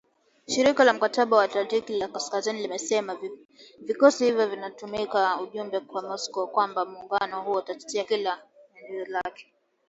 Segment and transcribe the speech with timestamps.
[0.47, 3.17] Shirika la Mkataba wa Atlantiki ya Kaskazini limesema
[3.81, 9.53] vikosi hivyo vinatuma ujumbe kwa Moscow kwamba muungano huo utatetea kila nchi ya eneo lake